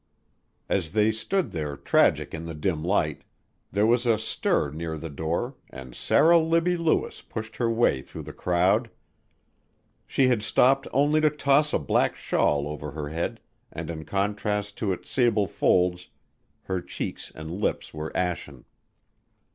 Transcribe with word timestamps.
As 0.67 0.93
they 0.93 1.11
stood 1.11 1.51
there 1.51 1.77
tragic 1.77 2.33
in 2.33 2.45
the 2.45 2.55
dim 2.55 2.83
light, 2.83 3.23
there 3.71 3.85
was 3.85 4.07
a 4.07 4.17
stir 4.17 4.71
near 4.71 4.97
the 4.97 5.11
door 5.11 5.57
and 5.69 5.93
Sarah 5.93 6.39
Libbie 6.39 6.75
Lewis 6.75 7.21
pushed 7.21 7.57
her 7.57 7.69
way 7.69 8.01
through 8.01 8.23
the 8.23 8.33
crowd. 8.33 8.89
She 10.07 10.27
had 10.27 10.41
stopped 10.41 10.87
only 10.91 11.21
to 11.21 11.29
toss 11.29 11.71
a 11.71 11.77
black 11.77 12.15
shawl 12.15 12.65
over 12.67 12.89
her 12.93 13.09
head 13.09 13.41
and 13.71 13.91
in 13.91 14.03
contrast 14.05 14.75
to 14.79 14.91
its 14.91 15.07
sable 15.07 15.45
folds 15.45 16.07
her 16.63 16.81
cheeks 16.81 17.31
and 17.35 17.51
lips 17.51 17.93
were 17.93 18.11
ashen. 18.17 18.65